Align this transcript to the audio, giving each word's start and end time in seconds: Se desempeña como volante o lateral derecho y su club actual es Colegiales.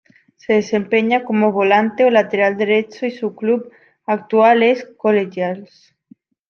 Se 0.35 0.53
desempeña 0.53 1.23
como 1.23 1.51
volante 1.51 2.03
o 2.05 2.09
lateral 2.09 2.57
derecho 2.57 3.05
y 3.05 3.11
su 3.11 3.35
club 3.35 3.69
actual 4.07 4.63
es 4.63 4.85
Colegiales. 4.97 5.93